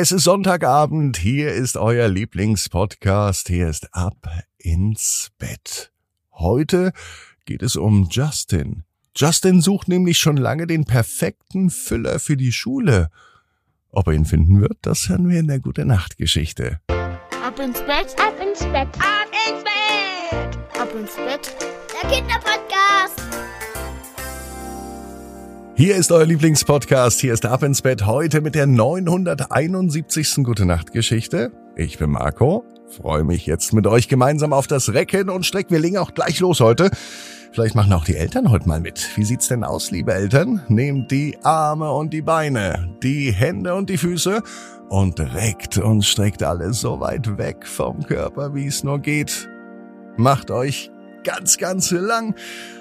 Es 0.00 0.12
ist 0.12 0.22
Sonntagabend, 0.22 1.16
hier 1.16 1.52
ist 1.52 1.76
euer 1.76 2.06
Lieblingspodcast, 2.06 3.48
hier 3.48 3.68
ist 3.68 3.92
Ab 3.92 4.30
ins 4.56 5.30
Bett. 5.38 5.90
Heute 6.30 6.92
geht 7.46 7.64
es 7.64 7.74
um 7.74 8.06
Justin. 8.08 8.84
Justin 9.16 9.60
sucht 9.60 9.88
nämlich 9.88 10.18
schon 10.18 10.36
lange 10.36 10.68
den 10.68 10.84
perfekten 10.84 11.68
Füller 11.70 12.20
für 12.20 12.36
die 12.36 12.52
Schule. 12.52 13.08
Ob 13.90 14.06
er 14.06 14.12
ihn 14.12 14.24
finden 14.24 14.60
wird, 14.60 14.78
das 14.82 15.08
hören 15.08 15.28
wir 15.28 15.40
in 15.40 15.48
der 15.48 15.58
Gute 15.58 15.84
Nacht 15.84 16.16
Geschichte. 16.16 16.78
Ab 17.44 17.58
ins 17.58 17.80
Bett, 17.80 18.14
ab 18.20 18.34
ins 18.40 18.60
Bett, 18.60 18.88
ab 19.00 19.26
ins 19.48 19.64
Bett, 19.64 20.80
ab 20.80 20.94
ins 20.94 21.16
Bett. 21.16 21.56
Der 22.00 22.08
Kinderpodcast. 22.08 23.37
Hier 25.78 25.94
ist 25.94 26.10
euer 26.10 26.26
Lieblingspodcast, 26.26 27.20
hier 27.20 27.32
ist 27.32 27.46
Ab 27.46 27.62
ins 27.62 27.82
Bett 27.82 28.04
heute 28.04 28.40
mit 28.40 28.56
der 28.56 28.66
971. 28.66 30.42
Gute 30.42 30.66
Nacht 30.66 30.90
Geschichte. 30.90 31.52
Ich 31.76 31.98
bin 31.98 32.10
Marco, 32.10 32.64
freue 32.88 33.22
mich 33.22 33.46
jetzt 33.46 33.72
mit 33.72 33.86
euch 33.86 34.08
gemeinsam 34.08 34.52
auf 34.52 34.66
das 34.66 34.92
Recken 34.92 35.30
und 35.30 35.46
Streck. 35.46 35.70
Wir 35.70 35.78
legen 35.78 35.98
auch 35.98 36.14
gleich 36.14 36.40
los 36.40 36.58
heute. 36.58 36.90
Vielleicht 37.52 37.76
machen 37.76 37.92
auch 37.92 38.04
die 38.04 38.16
Eltern 38.16 38.50
heute 38.50 38.66
mal 38.66 38.80
mit. 38.80 39.08
Wie 39.14 39.22
sieht's 39.22 39.46
denn 39.46 39.62
aus, 39.62 39.92
liebe 39.92 40.12
Eltern? 40.12 40.64
Nehmt 40.66 41.12
die 41.12 41.38
Arme 41.44 41.92
und 41.92 42.12
die 42.12 42.22
Beine, 42.22 42.92
die 43.04 43.30
Hände 43.30 43.76
und 43.76 43.88
die 43.88 43.98
Füße 43.98 44.42
und 44.88 45.20
reckt 45.20 45.78
und 45.78 46.04
streckt 46.04 46.42
alles 46.42 46.80
so 46.80 46.98
weit 46.98 47.38
weg 47.38 47.64
vom 47.64 48.02
Körper, 48.02 48.52
wie 48.52 48.66
es 48.66 48.82
nur 48.82 48.98
geht. 48.98 49.48
Macht 50.16 50.50
euch 50.50 50.90
ganz, 51.22 51.56
ganz 51.56 51.92
lang, 51.92 52.34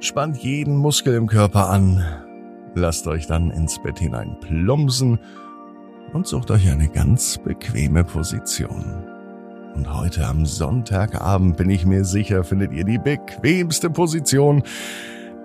spannt 0.00 0.38
jeden 0.38 0.78
Muskel 0.78 1.16
im 1.16 1.26
Körper 1.26 1.68
an. 1.68 2.24
Lasst 2.74 3.06
euch 3.06 3.26
dann 3.26 3.50
ins 3.50 3.82
Bett 3.82 3.98
hinein 3.98 4.36
plumpsen 4.40 5.18
und 6.12 6.26
sucht 6.26 6.50
euch 6.50 6.70
eine 6.70 6.88
ganz 6.88 7.38
bequeme 7.38 8.04
Position. 8.04 9.04
Und 9.74 9.94
heute 9.94 10.26
am 10.26 10.46
Sonntagabend 10.46 11.56
bin 11.56 11.70
ich 11.70 11.86
mir 11.86 12.04
sicher, 12.04 12.44
findet 12.44 12.72
ihr 12.72 12.84
die 12.84 12.98
bequemste 12.98 13.90
Position, 13.90 14.62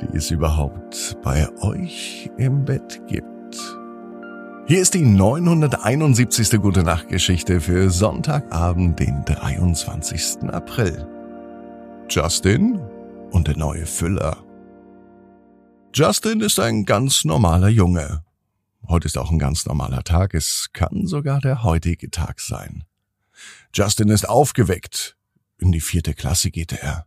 die 0.01 0.17
es 0.17 0.31
überhaupt 0.31 1.17
bei 1.23 1.47
euch 1.61 2.31
im 2.37 2.65
Bett 2.65 3.01
gibt. 3.07 3.23
Hier 4.65 4.81
ist 4.81 4.93
die 4.93 5.01
971. 5.03 6.61
Gute 6.61 6.83
Nacht 6.83 7.09
Geschichte 7.09 7.59
für 7.59 7.89
Sonntagabend, 7.89 8.99
den 8.99 9.23
23. 9.25 10.49
April. 10.51 11.05
Justin 12.09 12.79
und 13.31 13.47
der 13.47 13.57
neue 13.57 13.85
Füller. 13.85 14.42
Justin 15.95 16.41
ist 16.41 16.59
ein 16.59 16.85
ganz 16.85 17.23
normaler 17.23 17.67
Junge. 17.67 18.23
Heute 18.87 19.05
ist 19.05 19.15
auch 19.15 19.29
ein 19.29 19.37
ganz 19.37 19.67
normaler 19.67 20.03
Tag. 20.03 20.33
Es 20.33 20.69
kann 20.73 21.05
sogar 21.05 21.39
der 21.39 21.61
heutige 21.61 22.09
Tag 22.09 22.39
sein. 22.41 22.83
Justin 23.75 24.09
ist 24.09 24.27
aufgeweckt. 24.27 25.15
In 25.59 25.71
die 25.71 25.81
vierte 25.81 26.15
Klasse 26.15 26.49
geht 26.49 26.71
er. 26.71 27.05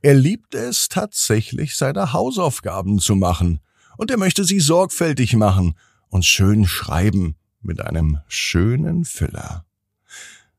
Er 0.00 0.14
liebt 0.14 0.54
es 0.54 0.88
tatsächlich, 0.88 1.76
seine 1.76 2.14
Hausaufgaben 2.14 3.00
zu 3.00 3.16
machen. 3.16 3.60
Und 3.98 4.10
er 4.10 4.16
möchte 4.16 4.44
sie 4.44 4.60
sorgfältig 4.60 5.36
machen 5.36 5.74
und 6.08 6.24
schön 6.24 6.66
schreiben 6.66 7.36
mit 7.60 7.82
einem 7.82 8.20
schönen 8.28 9.04
Füller. 9.04 9.66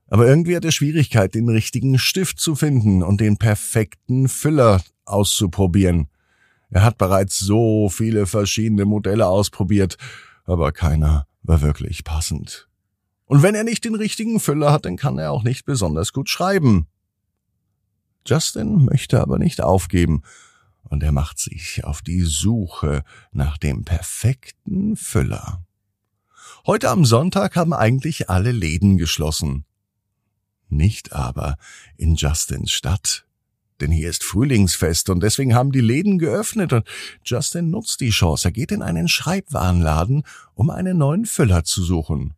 Aber 0.10 0.28
irgendwie 0.28 0.56
hat 0.56 0.64
er 0.64 0.72
Schwierigkeit, 0.72 1.34
den 1.34 1.50
richtigen 1.50 1.98
Stift 1.98 2.40
zu 2.40 2.54
finden 2.54 3.02
und 3.02 3.20
den 3.20 3.38
perfekten 3.38 4.30
Füller 4.30 4.84
auszuprobieren. 5.06 6.08
Er 6.74 6.84
hat 6.84 6.98
bereits 6.98 7.38
so 7.38 7.88
viele 7.88 8.26
verschiedene 8.26 8.86
Modelle 8.86 9.28
ausprobiert, 9.28 9.96
aber 10.44 10.72
keiner 10.72 11.28
war 11.44 11.62
wirklich 11.62 12.04
passend. 12.04 12.68
Und 13.26 13.44
wenn 13.44 13.54
er 13.54 13.64
nicht 13.64 13.86
den 13.86 13.94
richtigen 13.94 14.40
Füller 14.40 14.72
hat, 14.72 14.86
dann 14.86 14.98
kann 14.98 15.20
er 15.20 15.32
auch 15.32 15.44
nicht 15.44 15.66
besonders 15.66 16.14
gut 16.14 16.30
schreiben. 16.30 16.88
Justin 18.26 18.86
möchte 18.86 19.22
aber 19.22 19.38
nicht 19.38 19.62
aufgeben, 19.62 20.24
und 20.82 21.04
er 21.04 21.12
macht 21.12 21.38
sich 21.38 21.83
auf 21.83 22.02
die 22.02 22.22
Suche 22.22 23.04
nach 23.32 23.60
dem 23.60 23.86
perfekten 23.86 24.95
Füller. 24.95 25.64
Heute 26.66 26.89
am 26.89 27.06
Sonntag 27.06 27.56
haben 27.56 27.73
eigentlich 27.73 28.32
alle 28.32 28.52
Läden 28.52 28.98
geschlossen. 28.98 29.66
Nicht 30.70 31.14
aber 31.14 31.58
in 31.98 32.16
Justins 32.16 32.72
Stadt. 32.72 33.28
Denn 33.82 33.92
hier 33.92 34.10
ist 34.10 34.23
Frühlingsfest 34.23 35.10
und 35.10 35.22
deswegen 35.22 35.56
haben 35.56 35.72
die 35.72 35.82
Läden 35.82 36.20
geöffnet 36.20 36.73
und 36.73 36.88
Justin 37.23 37.70
nutzt 37.70 38.02
die 38.02 38.11
Chance. 38.11 38.48
Er 38.48 38.52
geht 38.52 38.72
in 38.72 38.82
einen 38.82 39.08
Schreibwarenladen, 39.08 40.23
um 40.54 40.70
einen 40.70 40.98
neuen 40.98 41.26
Füller 41.26 41.64
zu 41.64 41.83
suchen. 41.83 42.36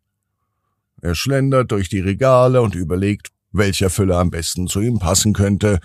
Er 1.02 1.14
schlendert 1.14 1.70
durch 1.72 1.88
die 1.88 2.00
Regale 2.00 2.62
und 2.62 2.74
überlegt, 2.74 3.28
welcher 3.52 3.90
Füller 3.90 4.18
am 4.18 4.30
besten 4.30 4.66
zu 4.66 4.80
ihm 4.80 4.98
passen 4.98 5.32
könnte. 5.32 5.80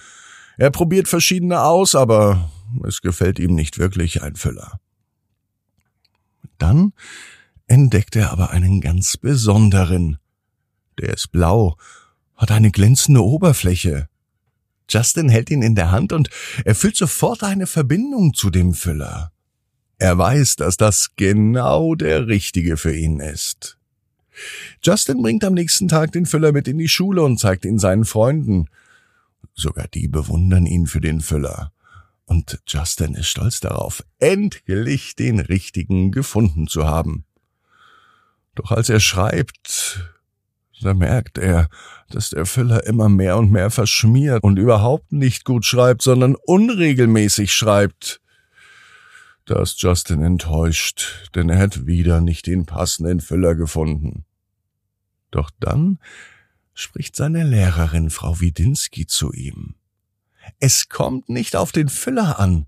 Er 0.57 0.71
probiert 0.71 1.07
verschiedene 1.07 1.61
aus, 1.61 1.95
aber 1.95 2.51
es 2.85 3.01
gefällt 3.01 3.39
ihm 3.39 3.55
nicht 3.55 3.77
wirklich 3.77 4.23
ein 4.23 4.35
Füller. 4.35 4.79
Dann 6.57 6.93
entdeckt 7.67 8.15
er 8.15 8.31
aber 8.31 8.51
einen 8.51 8.81
ganz 8.81 9.17
besonderen. 9.17 10.17
Der 10.99 11.13
ist 11.13 11.31
blau, 11.31 11.77
hat 12.35 12.51
eine 12.51 12.71
glänzende 12.71 13.23
Oberfläche. 13.23 14.07
Justin 14.91 15.29
hält 15.29 15.49
ihn 15.49 15.61
in 15.61 15.75
der 15.75 15.91
Hand 15.91 16.13
und 16.13 16.29
er 16.65 16.75
fühlt 16.75 16.97
sofort 16.97 17.43
eine 17.43 17.67
Verbindung 17.67 18.33
zu 18.33 18.49
dem 18.49 18.73
Füller. 18.73 19.31
Er 19.97 20.17
weiß, 20.17 20.55
dass 20.55 20.77
das 20.77 21.11
genau 21.15 21.95
der 21.95 22.27
richtige 22.27 22.75
für 22.75 22.95
ihn 22.95 23.19
ist. 23.19 23.77
Justin 24.83 25.21
bringt 25.21 25.43
am 25.43 25.53
nächsten 25.53 25.87
Tag 25.87 26.11
den 26.11 26.25
Füller 26.25 26.51
mit 26.51 26.67
in 26.67 26.77
die 26.77 26.87
Schule 26.87 27.21
und 27.23 27.39
zeigt 27.39 27.65
ihn 27.65 27.79
seinen 27.79 28.05
Freunden. 28.05 28.67
Sogar 29.53 29.87
die 29.87 30.07
bewundern 30.07 30.65
ihn 30.65 30.87
für 30.87 31.01
den 31.01 31.21
Füller. 31.21 31.71
Und 32.25 32.61
Justin 32.67 33.13
ist 33.13 33.27
stolz 33.27 33.59
darauf, 33.59 34.03
endlich 34.19 35.15
den 35.15 35.39
richtigen 35.39 36.11
gefunden 36.11 36.67
zu 36.67 36.85
haben. 36.85 37.25
Doch 38.55 38.71
als 38.71 38.89
er 38.89 38.99
schreibt, 38.99 40.13
da 40.81 40.93
merkt 40.93 41.37
er, 41.37 41.69
dass 42.09 42.29
der 42.31 42.45
Füller 42.45 42.85
immer 42.85 43.09
mehr 43.09 43.37
und 43.37 43.51
mehr 43.51 43.69
verschmiert 43.69 44.43
und 44.43 44.57
überhaupt 44.57 45.11
nicht 45.11 45.45
gut 45.45 45.65
schreibt, 45.65 46.01
sondern 46.01 46.35
unregelmäßig 46.35 47.53
schreibt. 47.53 48.21
Da 49.45 49.61
ist 49.61 49.81
Justin 49.81 50.21
enttäuscht, 50.21 51.29
denn 51.35 51.49
er 51.49 51.59
hat 51.59 51.85
wieder 51.85 52.21
nicht 52.21 52.47
den 52.47 52.65
passenden 52.65 53.21
Füller 53.21 53.55
gefunden. 53.55 54.25
Doch 55.31 55.49
dann 55.59 55.99
spricht 56.73 57.15
seine 57.15 57.43
Lehrerin 57.43 58.09
Frau 58.09 58.39
Widinski 58.39 59.07
zu 59.07 59.31
ihm. 59.33 59.75
Es 60.59 60.89
kommt 60.89 61.29
nicht 61.29 61.55
auf 61.55 61.71
den 61.71 61.89
Füller 61.89 62.39
an, 62.39 62.65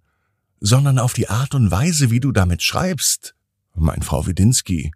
sondern 0.60 1.00
auf 1.00 1.14
die 1.14 1.30
Art 1.30 1.56
und 1.56 1.72
Weise, 1.72 2.10
wie 2.10 2.20
du 2.20 2.32
damit 2.32 2.64
schreibst, 2.64 3.36
mein 3.76 4.02
Frau 4.02 4.26
Widinski. 4.26 4.92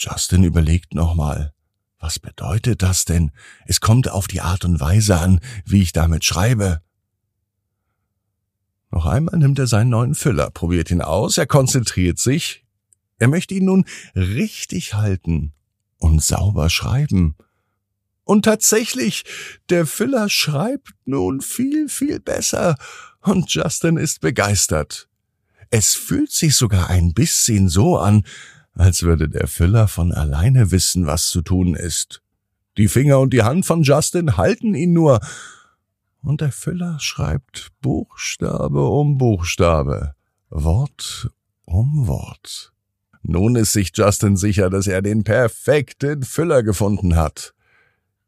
Justin 0.00 0.44
überlegt 0.44 0.94
nochmal. 0.94 1.52
Was 1.98 2.18
bedeutet 2.18 2.80
das 2.80 3.04
denn? 3.04 3.32
Es 3.66 3.80
kommt 3.80 4.10
auf 4.10 4.26
die 4.26 4.40
Art 4.40 4.64
und 4.64 4.80
Weise 4.80 5.20
an, 5.20 5.40
wie 5.66 5.82
ich 5.82 5.92
damit 5.92 6.24
schreibe. 6.24 6.80
Noch 8.90 9.04
einmal 9.04 9.38
nimmt 9.38 9.58
er 9.58 9.66
seinen 9.66 9.90
neuen 9.90 10.14
Füller, 10.14 10.50
probiert 10.50 10.90
ihn 10.90 11.02
aus, 11.02 11.36
er 11.36 11.46
konzentriert 11.46 12.18
sich. 12.18 12.64
Er 13.18 13.28
möchte 13.28 13.54
ihn 13.54 13.66
nun 13.66 13.84
richtig 14.16 14.94
halten 14.94 15.52
und 15.98 16.22
sauber 16.24 16.70
schreiben. 16.70 17.36
Und 18.24 18.46
tatsächlich, 18.46 19.24
der 19.68 19.86
Füller 19.86 20.30
schreibt 20.30 20.94
nun 21.04 21.42
viel, 21.42 21.90
viel 21.90 22.20
besser, 22.20 22.76
und 23.20 23.52
Justin 23.52 23.98
ist 23.98 24.22
begeistert. 24.22 25.08
Es 25.68 25.94
fühlt 25.94 26.32
sich 26.32 26.56
sogar 26.56 26.88
ein 26.88 27.12
bisschen 27.12 27.68
so 27.68 27.98
an, 27.98 28.24
als 28.80 29.02
würde 29.02 29.28
der 29.28 29.46
Füller 29.46 29.88
von 29.88 30.10
alleine 30.10 30.70
wissen, 30.70 31.06
was 31.06 31.28
zu 31.28 31.42
tun 31.42 31.74
ist. 31.74 32.22
Die 32.78 32.88
Finger 32.88 33.20
und 33.20 33.34
die 33.34 33.42
Hand 33.42 33.66
von 33.66 33.82
Justin 33.82 34.38
halten 34.38 34.74
ihn 34.74 34.94
nur, 34.94 35.20
und 36.22 36.40
der 36.40 36.50
Füller 36.50 36.98
schreibt 36.98 37.68
Buchstabe 37.82 38.82
um 38.88 39.18
Buchstabe, 39.18 40.14
Wort 40.48 41.28
um 41.66 42.06
Wort. 42.06 42.72
Nun 43.22 43.54
ist 43.54 43.74
sich 43.74 43.92
Justin 43.94 44.38
sicher, 44.38 44.70
dass 44.70 44.86
er 44.86 45.02
den 45.02 45.24
perfekten 45.24 46.22
Füller 46.22 46.62
gefunden 46.62 47.16
hat. 47.16 47.52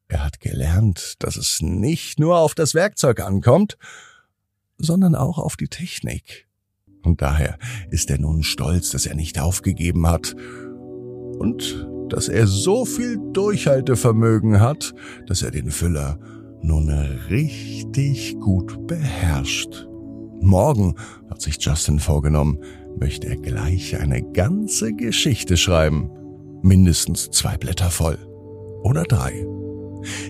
Er 0.09 0.23
hat 0.23 0.41
gelernt, 0.41 1.15
dass 1.21 1.37
es 1.37 1.63
nicht 1.63 2.21
nur 2.21 2.37
auf 2.37 2.55
das 2.55 2.75
Werkzeug 2.75 3.21
ankommt, 3.21 3.79
sondern 4.77 5.15
auch 5.15 5.39
auf 5.39 5.57
die 5.57 5.69
Technik. 5.69 6.47
Und 7.05 7.21
daher 7.21 7.59
ist 7.91 8.11
er 8.11 8.19
nun 8.19 8.43
stolz, 8.43 8.91
dass 8.91 9.07
er 9.07 9.15
nicht 9.15 9.41
aufgegeben 9.41 10.07
hat 10.07 10.35
und 11.39 11.89
dass 12.09 12.29
er 12.29 12.47
so 12.47 12.85
viel 12.85 13.19
Durchhaltevermögen 13.33 14.61
hat, 14.61 14.95
dass 15.27 15.43
er 15.43 15.51
den 15.51 15.71
Füller 15.71 16.19
nun 16.63 16.89
richtig 17.31 18.37
gut 18.39 18.87
beherrscht. 18.87 19.89
Morgen, 20.41 20.95
hat 21.31 21.41
sich 21.41 21.57
Justin 21.61 21.99
vorgenommen, 21.99 22.59
möchte 22.99 23.29
er 23.29 23.37
gleich 23.37 23.99
eine 23.99 24.23
ganze 24.23 24.93
Geschichte 24.93 25.57
schreiben. 25.57 26.11
mindestens 26.63 27.31
zwei 27.31 27.57
Blätter 27.57 27.91
voll. 27.91 28.19
Oder 28.85 29.03
drei. 29.03 29.47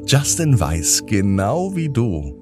Justin 0.07 0.59
weiß 0.59 1.05
genau 1.07 1.77
wie 1.77 1.91
du. 1.91 2.42